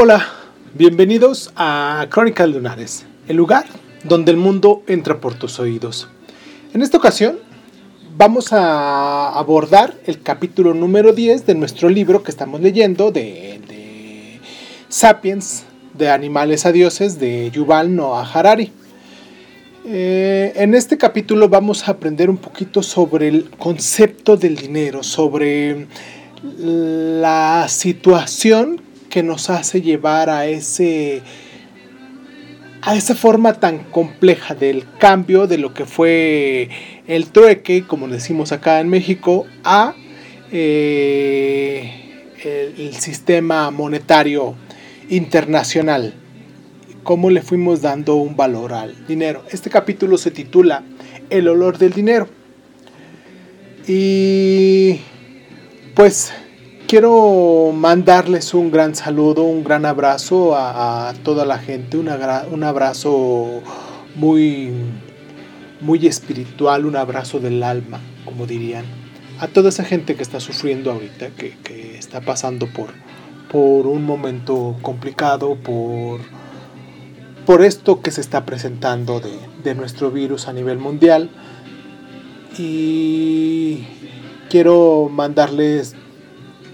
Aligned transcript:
Hola, 0.00 0.24
bienvenidos 0.74 1.52
a 1.56 2.06
Crónicas 2.08 2.48
Lunares, 2.48 3.04
el 3.26 3.36
lugar 3.36 3.64
donde 4.04 4.30
el 4.30 4.36
mundo 4.36 4.84
entra 4.86 5.20
por 5.20 5.34
tus 5.34 5.58
oídos. 5.58 6.06
En 6.72 6.82
esta 6.82 6.98
ocasión 6.98 7.40
vamos 8.16 8.52
a 8.52 9.30
abordar 9.36 9.94
el 10.06 10.22
capítulo 10.22 10.72
número 10.72 11.12
10 11.14 11.46
de 11.46 11.56
nuestro 11.56 11.88
libro 11.88 12.22
que 12.22 12.30
estamos 12.30 12.60
leyendo 12.60 13.10
de, 13.10 14.38
Sapiens, 14.88 15.64
de 15.94 16.10
animales 16.10 16.64
a 16.64 16.70
dioses, 16.70 17.18
de 17.18 17.50
Yuval 17.50 17.96
Noah 17.96 18.30
Harari. 18.32 18.70
Eh, 19.84 20.52
en 20.54 20.76
este 20.76 20.96
capítulo 20.96 21.48
vamos 21.48 21.88
a 21.88 21.90
aprender 21.90 22.30
un 22.30 22.36
poquito 22.36 22.84
sobre 22.84 23.26
el 23.26 23.50
concepto 23.50 24.36
del 24.36 24.54
dinero, 24.54 25.02
sobre 25.02 25.88
la 26.44 27.66
situación 27.68 28.86
que 29.18 29.24
nos 29.24 29.50
hace 29.50 29.82
llevar 29.82 30.30
a 30.30 30.46
ese 30.46 31.22
a 32.82 32.94
esa 32.94 33.16
forma 33.16 33.54
tan 33.54 33.78
compleja 33.78 34.54
del 34.54 34.86
cambio 34.96 35.48
de 35.48 35.58
lo 35.58 35.74
que 35.74 35.86
fue 35.86 36.68
el 37.08 37.26
trueque, 37.26 37.84
como 37.84 38.06
decimos 38.06 38.52
acá 38.52 38.78
en 38.78 38.88
México, 38.88 39.44
a 39.64 39.96
eh, 40.52 42.30
el, 42.44 42.94
sistema 42.94 43.72
monetario 43.72 44.54
internacional. 45.08 46.14
Cómo 47.02 47.28
le 47.28 47.42
fuimos 47.42 47.82
dando 47.82 48.14
un 48.14 48.36
valor 48.36 48.72
al 48.72 49.04
dinero. 49.08 49.42
Este 49.50 49.68
capítulo 49.68 50.16
se 50.16 50.30
titula 50.30 50.84
El 51.28 51.48
olor 51.48 51.76
del 51.76 51.92
dinero. 51.92 52.28
Y 53.84 55.00
pues 55.96 56.32
quiero 56.88 57.70
mandarles 57.74 58.54
un 58.54 58.70
gran 58.70 58.94
saludo, 58.94 59.42
un 59.42 59.62
gran 59.62 59.84
abrazo 59.84 60.56
a, 60.56 61.12
toda 61.22 61.44
la 61.44 61.58
gente, 61.58 61.98
un 61.98 62.64
abrazo 62.64 63.62
muy, 64.16 64.72
muy 65.80 66.06
espiritual, 66.06 66.86
un 66.86 66.96
abrazo 66.96 67.40
del 67.40 67.62
alma, 67.62 68.00
como 68.24 68.46
dirían. 68.46 68.86
A 69.38 69.46
toda 69.48 69.68
esa 69.68 69.84
gente 69.84 70.16
que 70.16 70.22
está 70.22 70.40
sufriendo 70.40 70.90
ahorita, 70.90 71.28
que, 71.36 71.98
está 71.98 72.22
pasando 72.22 72.66
por, 72.66 72.88
por 73.52 73.86
un 73.86 74.04
momento 74.04 74.76
complicado, 74.80 75.56
por, 75.56 76.20
por 77.44 77.62
esto 77.62 78.00
que 78.00 78.10
se 78.10 78.22
está 78.22 78.46
presentando 78.46 79.20
de, 79.20 79.38
de 79.62 79.74
nuestro 79.74 80.10
virus 80.10 80.48
a 80.48 80.54
nivel 80.54 80.78
mundial. 80.78 81.28
Y 82.56 83.84
quiero 84.48 85.10
mandarles 85.12 85.94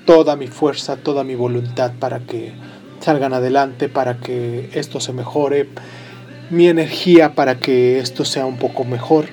toda 0.04 0.36
mi 0.36 0.46
fuerza, 0.46 0.96
toda 0.96 1.24
mi 1.24 1.34
voluntad 1.34 1.92
para 1.98 2.20
que 2.20 2.52
salgan 3.00 3.34
adelante, 3.34 3.88
para 3.88 4.18
que 4.18 4.70
esto 4.72 5.00
se 5.00 5.12
mejore, 5.12 5.68
mi 6.50 6.68
energía 6.68 7.34
para 7.34 7.58
que 7.58 7.98
esto 7.98 8.24
sea 8.24 8.46
un 8.46 8.56
poco 8.56 8.84
mejor. 8.84 9.26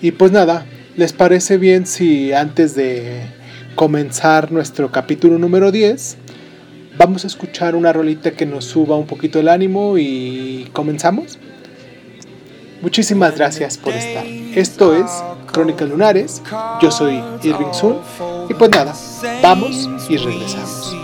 Y 0.00 0.12
pues 0.12 0.32
nada, 0.32 0.66
¿les 0.96 1.12
parece 1.12 1.58
bien 1.58 1.86
si 1.86 2.32
antes 2.32 2.74
de 2.74 3.22
comenzar 3.74 4.52
nuestro 4.52 4.90
capítulo 4.90 5.38
número 5.38 5.70
10, 5.70 6.16
vamos 6.98 7.24
a 7.24 7.28
escuchar 7.28 7.74
una 7.74 7.92
rolita 7.92 8.32
que 8.32 8.46
nos 8.46 8.64
suba 8.64 8.96
un 8.96 9.06
poquito 9.06 9.38
el 9.38 9.48
ánimo 9.48 9.96
y 9.98 10.68
comenzamos? 10.72 11.38
Muchísimas 12.82 13.36
gracias 13.36 13.78
por 13.78 13.94
estar. 13.94 14.26
Esto 14.26 14.96
es 14.96 15.06
Crónicas 15.52 15.88
Lunares. 15.88 16.42
Yo 16.80 16.90
soy 16.90 17.22
Irving 17.44 17.72
Sun. 17.72 17.98
Y 18.52 18.54
pues 18.54 18.70
nada, 18.70 18.92
vamos 19.40 19.88
y 20.10 20.16
regresamos. 20.18 20.94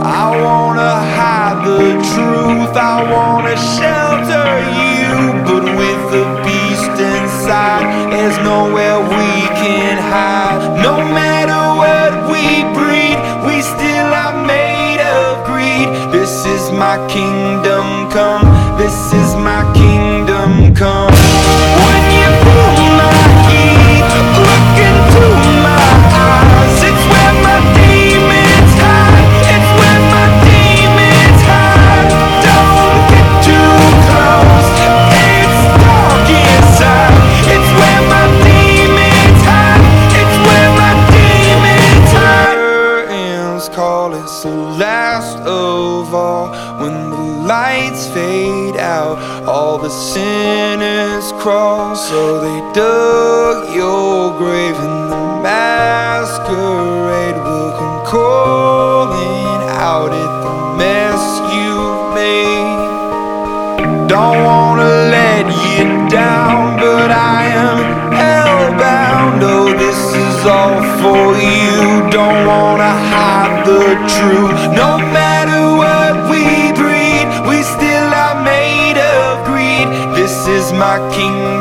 I 0.00 0.30
wanna 0.42 0.94
hide 1.16 1.64
the 1.66 1.92
truth, 2.14 2.76
I 2.76 3.02
wanna 3.10 3.56
shelter 3.74 4.48
you, 4.78 5.16
but 5.42 5.64
with 5.76 6.02
the 6.12 6.24
beast 6.44 6.96
inside, 7.00 8.12
there's 8.12 8.38
nowhere 8.38 9.00
we 9.00 9.48
can 9.58 9.98
hide. 9.98 10.80
No 10.80 11.04
matter 11.12 11.37
my 16.78 16.96
kingdom 17.08 18.08
come, 18.08 18.46
this 18.78 19.12
is 19.12 19.34
my 19.34 19.64
kingdom 19.74 19.97
So 51.48 52.40
they 52.40 52.60
dug 52.74 53.74
your 53.74 54.36
grave 54.36 54.76
and 54.76 55.10
the 55.10 55.40
masquerade 55.42 57.36
will 57.36 57.72
come 57.72 58.04
calling 58.04 59.62
out 59.70 60.12
at 60.12 60.32
the 60.44 60.76
mess 60.76 61.40
you've 61.54 62.14
made. 62.14 64.08
Don't 64.08 64.44
wanna 64.44 64.90
let 65.16 65.46
you 65.46 66.08
down, 66.10 66.76
but 66.76 67.10
I 67.10 67.46
am 67.64 67.78
hellbound. 68.12 69.42
Oh, 69.42 69.72
this 69.72 70.00
is 70.14 70.44
all 70.44 70.82
for 71.00 71.34
you. 71.34 72.10
Don't 72.10 72.46
wanna 72.46 72.92
hide 73.12 73.64
the 73.64 73.96
truth. 74.16 74.62
No 74.76 74.98
matter 74.98 75.60
what 75.80 75.97
my 80.78 80.96
kingdom 81.12 81.57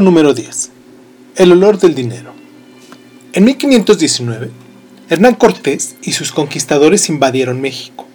Número 0.00 0.34
10. 0.34 0.70
El 1.36 1.52
olor 1.52 1.78
del 1.78 1.94
dinero. 1.94 2.32
En 3.32 3.44
1519, 3.44 4.50
Hernán 5.10 5.34
Cortés 5.34 5.96
y 6.02 6.12
sus 6.12 6.32
conquistadores 6.32 7.08
invadieron 7.08 7.60
México, 7.60 8.06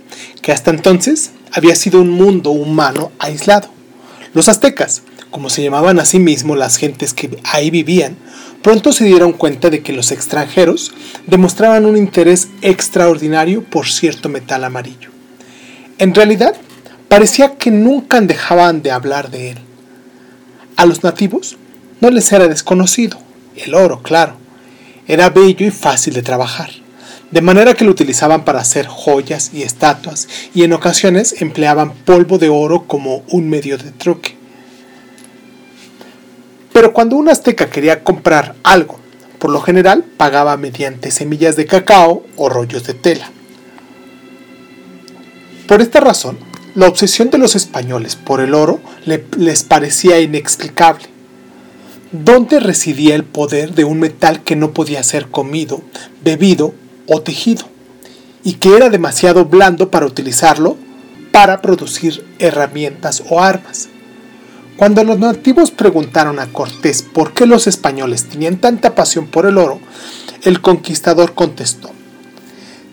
que 0.41 0.51
hasta 0.51 0.71
entonces 0.71 1.31
había 1.51 1.75
sido 1.75 2.01
un 2.01 2.09
mundo 2.09 2.51
humano 2.51 3.11
aislado. 3.19 3.69
Los 4.33 4.49
aztecas, 4.49 5.03
como 5.29 5.49
se 5.49 5.63
llamaban 5.63 5.99
a 5.99 6.05
sí 6.05 6.19
mismos 6.19 6.57
las 6.57 6.77
gentes 6.77 7.13
que 7.13 7.37
ahí 7.43 7.69
vivían, 7.69 8.17
pronto 8.61 8.93
se 8.93 9.05
dieron 9.05 9.33
cuenta 9.33 9.69
de 9.69 9.81
que 9.81 9.93
los 9.93 10.11
extranjeros 10.11 10.93
demostraban 11.27 11.85
un 11.85 11.97
interés 11.97 12.47
extraordinario 12.61 13.63
por 13.63 13.87
cierto 13.87 14.29
metal 14.29 14.63
amarillo. 14.63 15.09
En 15.97 16.15
realidad, 16.15 16.55
parecía 17.09 17.55
que 17.55 17.71
nunca 17.71 18.21
dejaban 18.21 18.81
de 18.81 18.91
hablar 18.91 19.29
de 19.31 19.51
él. 19.51 19.57
A 20.75 20.85
los 20.85 21.03
nativos 21.03 21.57
no 22.03 22.09
les 22.09 22.33
era 22.33 22.49
desconocido, 22.49 23.17
el 23.55 23.73
oro, 23.73 24.01
claro, 24.03 24.33
era 25.07 25.29
bello 25.29 25.65
y 25.65 25.71
fácil 25.71 26.13
de 26.13 26.21
trabajar, 26.21 26.69
de 27.31 27.41
manera 27.41 27.75
que 27.75 27.85
lo 27.85 27.91
utilizaban 27.91 28.43
para 28.43 28.59
hacer 28.59 28.87
joyas 28.87 29.51
y 29.53 29.61
estatuas 29.61 30.27
y 30.53 30.63
en 30.63 30.73
ocasiones 30.73 31.41
empleaban 31.41 31.93
polvo 31.93 32.39
de 32.39 32.49
oro 32.49 32.87
como 32.87 33.23
un 33.29 33.49
medio 33.49 33.77
de 33.77 33.91
truque. 33.91 34.35
Pero 36.73 36.91
cuando 36.91 37.15
un 37.15 37.29
azteca 37.29 37.69
quería 37.69 38.03
comprar 38.03 38.55
algo, 38.63 38.99
por 39.39 39.51
lo 39.51 39.61
general 39.61 40.03
pagaba 40.03 40.57
mediante 40.57 41.09
semillas 41.09 41.55
de 41.55 41.67
cacao 41.67 42.25
o 42.35 42.49
rollos 42.49 42.83
de 42.83 42.95
tela. 42.95 43.31
Por 45.69 45.81
esta 45.81 46.01
razón, 46.01 46.37
la 46.75 46.89
obsesión 46.89 47.29
de 47.29 47.37
los 47.37 47.55
españoles 47.55 48.17
por 48.17 48.41
el 48.41 48.55
oro 48.55 48.81
les 49.37 49.63
parecía 49.63 50.19
inexplicable. 50.19 51.12
¿Dónde 52.13 52.59
residía 52.59 53.15
el 53.15 53.23
poder 53.23 53.73
de 53.73 53.85
un 53.85 53.99
metal 53.99 54.43
que 54.43 54.55
no 54.55 54.71
podía 54.71 55.01
ser 55.01 55.29
comido, 55.29 55.81
bebido 56.23 56.75
o 57.07 57.23
tejido? 57.23 57.65
Y 58.43 58.53
que 58.53 58.77
era 58.77 58.91
demasiado 58.91 59.45
blando 59.45 59.89
para 59.89 60.05
utilizarlo 60.05 60.77
para 61.31 61.59
producir 61.63 62.23
herramientas 62.37 63.23
o 63.29 63.41
armas. 63.41 63.89
Cuando 64.77 65.03
los 65.03 65.17
nativos 65.17 65.71
preguntaron 65.71 66.37
a 66.37 66.53
Cortés 66.53 67.01
por 67.01 67.33
qué 67.33 67.47
los 67.47 67.65
españoles 67.65 68.29
tenían 68.29 68.57
tanta 68.57 68.93
pasión 68.93 69.25
por 69.25 69.47
el 69.47 69.57
oro, 69.57 69.79
el 70.43 70.61
conquistador 70.61 71.33
contestó, 71.33 71.89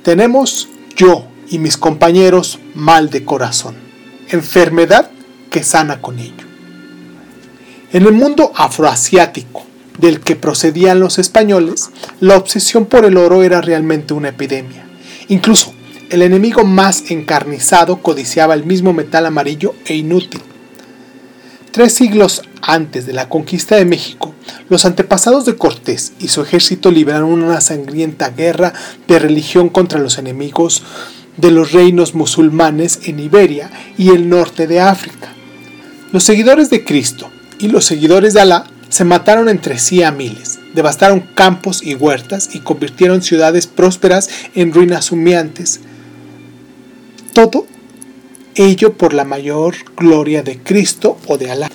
tenemos 0.02 0.70
yo 0.96 1.26
y 1.50 1.58
mis 1.58 1.76
compañeros 1.76 2.58
mal 2.74 3.10
de 3.10 3.26
corazón, 3.26 3.74
enfermedad 4.30 5.10
que 5.50 5.62
sana 5.62 6.00
con 6.00 6.18
ello. 6.18 6.49
En 7.92 8.06
el 8.06 8.12
mundo 8.12 8.52
afroasiático 8.54 9.64
del 9.98 10.20
que 10.20 10.36
procedían 10.36 11.00
los 11.00 11.18
españoles, 11.18 11.90
la 12.20 12.36
obsesión 12.36 12.86
por 12.86 13.04
el 13.04 13.16
oro 13.16 13.42
era 13.42 13.60
realmente 13.60 14.14
una 14.14 14.28
epidemia. 14.28 14.84
Incluso 15.28 15.74
el 16.10 16.22
enemigo 16.22 16.64
más 16.64 17.10
encarnizado 17.10 18.02
codiciaba 18.02 18.54
el 18.54 18.64
mismo 18.64 18.92
metal 18.92 19.26
amarillo 19.26 19.74
e 19.86 19.94
inútil 19.94 20.40
Tres 21.72 21.94
siglos 21.94 22.42
antes 22.62 23.06
de 23.06 23.12
la 23.12 23.28
conquista 23.28 23.76
de 23.76 23.84
México, 23.84 24.34
los 24.68 24.84
antepasados 24.84 25.44
de 25.44 25.54
Cortés 25.54 26.12
y 26.18 26.26
su 26.26 26.42
ejército 26.42 26.90
libraron 26.90 27.30
una 27.30 27.60
sangrienta 27.60 28.30
guerra 28.30 28.72
de 29.06 29.20
religión 29.20 29.68
contra 29.68 30.00
los 30.00 30.18
enemigos 30.18 30.82
de 31.36 31.52
los 31.52 31.70
reinos 31.70 32.16
musulmanes 32.16 33.02
en 33.04 33.20
Iberia 33.20 33.70
y 33.96 34.08
el 34.08 34.28
norte 34.28 34.66
de 34.66 34.80
África. 34.80 35.32
Los 36.10 36.24
seguidores 36.24 36.70
de 36.70 36.84
Cristo 36.84 37.30
y 37.60 37.68
los 37.68 37.84
seguidores 37.84 38.34
de 38.34 38.40
Alá 38.40 38.64
se 38.88 39.04
mataron 39.04 39.48
entre 39.48 39.78
sí 39.78 40.02
a 40.02 40.10
miles, 40.10 40.58
devastaron 40.74 41.20
campos 41.20 41.82
y 41.82 41.94
huertas 41.94 42.50
y 42.54 42.60
convirtieron 42.60 43.22
ciudades 43.22 43.66
prósperas 43.66 44.28
en 44.54 44.72
ruinas 44.72 45.12
humeantes. 45.12 45.80
Todo 47.32 47.66
ello 48.54 48.94
por 48.94 49.14
la 49.14 49.24
mayor 49.24 49.76
gloria 49.96 50.42
de 50.42 50.58
Cristo 50.58 51.18
o 51.26 51.38
de 51.38 51.50
Alá. 51.50 51.70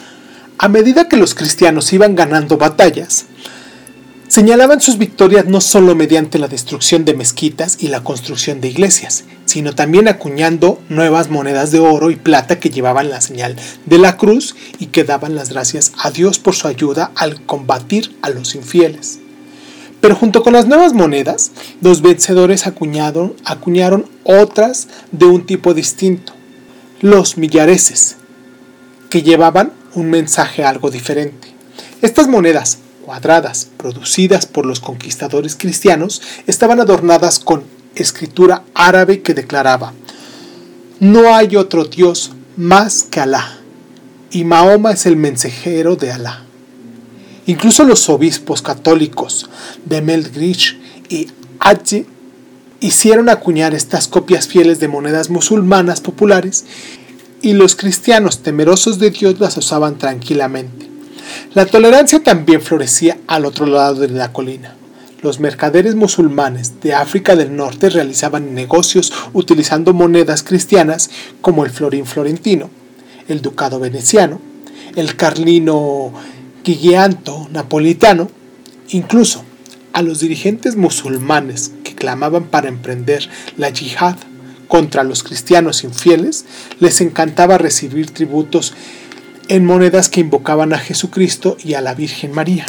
A 0.57 0.67
medida 0.67 1.07
que 1.07 1.17
los 1.17 1.35
cristianos 1.35 1.93
iban 1.93 2.15
ganando 2.15 2.57
batallas, 2.57 3.27
señalaban 4.35 4.81
sus 4.81 4.97
victorias 4.97 5.45
no 5.45 5.61
solo 5.61 5.95
mediante 5.95 6.39
la 6.39 6.49
destrucción 6.49 7.05
de 7.05 7.13
mezquitas 7.13 7.77
y 7.79 7.87
la 7.87 8.03
construcción 8.03 8.59
de 8.59 8.67
iglesias, 8.67 9.23
sino 9.45 9.73
también 9.73 10.09
acuñando 10.09 10.81
nuevas 10.89 11.29
monedas 11.29 11.71
de 11.71 11.79
oro 11.79 12.11
y 12.11 12.17
plata 12.17 12.59
que 12.59 12.69
llevaban 12.69 13.09
la 13.09 13.21
señal 13.21 13.55
de 13.85 13.97
la 13.97 14.17
cruz 14.17 14.57
y 14.77 14.87
que 14.87 15.05
daban 15.05 15.35
las 15.35 15.51
gracias 15.51 15.93
a 16.03 16.11
Dios 16.11 16.37
por 16.37 16.53
su 16.53 16.67
ayuda 16.67 17.13
al 17.15 17.45
combatir 17.45 18.13
a 18.21 18.29
los 18.29 18.55
infieles. 18.55 19.19
Pero 20.01 20.15
junto 20.15 20.43
con 20.43 20.51
las 20.51 20.67
nuevas 20.67 20.91
monedas, 20.91 21.51
los 21.79 22.01
vencedores 22.01 22.67
acuñaron, 22.67 23.37
acuñaron 23.45 24.05
otras 24.25 24.89
de 25.13 25.27
un 25.27 25.45
tipo 25.45 25.73
distinto, 25.73 26.33
los 26.99 27.37
millareses, 27.37 28.17
que 29.09 29.23
llevaban 29.23 29.71
un 29.93 30.09
mensaje 30.09 30.65
algo 30.65 30.91
diferente. 30.91 31.55
Estas 32.01 32.27
monedas 32.27 32.79
cuadradas 33.05 33.67
producidas 33.77 34.47
por 34.47 34.65
los 34.65 34.79
conquistadores 34.79 35.55
cristianos 35.55 36.23
estaban 36.47 36.79
adornadas 36.79 37.37
con 37.37 37.63
escritura 37.93 38.63
árabe 38.73 39.21
que 39.21 39.35
declaraba, 39.35 39.93
no 40.99 41.35
hay 41.35 41.55
otro 41.55 41.85
Dios 41.85 42.31
más 42.57 43.03
que 43.03 43.19
Alá, 43.19 43.59
y 44.31 44.43
Mahoma 44.43 44.91
es 44.91 45.05
el 45.05 45.17
mensajero 45.17 45.95
de 45.95 46.11
Alá. 46.11 46.45
Incluso 47.45 47.83
los 47.83 48.09
obispos 48.09 48.63
católicos 48.63 49.49
de 49.85 50.01
Meldrich 50.01 50.79
y 51.07 51.27
Adje 51.59 52.07
hicieron 52.79 53.29
acuñar 53.29 53.75
estas 53.75 54.07
copias 54.07 54.47
fieles 54.47 54.79
de 54.79 54.87
monedas 54.87 55.29
musulmanas 55.29 56.01
populares 56.01 56.65
y 57.43 57.53
los 57.53 57.75
cristianos 57.75 58.41
temerosos 58.41 58.97
de 58.97 59.11
Dios 59.11 59.39
las 59.39 59.57
usaban 59.57 59.99
tranquilamente. 59.99 60.94
La 61.53 61.65
tolerancia 61.65 62.21
también 62.21 62.61
florecía 62.61 63.17
al 63.27 63.45
otro 63.45 63.65
lado 63.65 63.95
de 64.01 64.09
la 64.09 64.31
colina. 64.31 64.75
Los 65.21 65.39
mercaderes 65.39 65.95
musulmanes 65.95 66.81
de 66.81 66.93
África 66.93 67.35
del 67.35 67.55
Norte 67.55 67.89
realizaban 67.89 68.53
negocios 68.53 69.11
utilizando 69.33 69.93
monedas 69.93 70.43
cristianas 70.43 71.09
como 71.41 71.65
el 71.65 71.71
florín 71.71 72.05
florentino, 72.05 72.69
el 73.27 73.41
ducado 73.41 73.79
veneciano, 73.79 74.39
el 74.95 75.15
carlino 75.15 76.13
guigueanto 76.63 77.47
napolitano, 77.51 78.29
incluso 78.89 79.43
a 79.93 80.01
los 80.01 80.19
dirigentes 80.19 80.75
musulmanes 80.75 81.71
clamaban 81.95 82.43
para 82.45 82.67
emprender 82.67 83.27
la 83.57 83.69
yihad 83.69 84.17
contra 84.67 85.03
los 85.03 85.23
cristianos 85.23 85.83
infieles, 85.83 86.45
les 86.79 87.01
encantaba 87.01 87.57
recibir 87.57 88.11
tributos 88.11 88.73
en 89.49 89.65
monedas 89.65 90.09
que 90.09 90.21
invocaban 90.21 90.73
a 90.73 90.79
Jesucristo 90.79 91.57
y 91.63 91.73
a 91.73 91.81
la 91.81 91.93
Virgen 91.93 92.31
María. 92.31 92.65